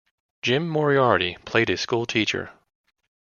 [0.41, 2.49] Jim Moriarty played a school teacher.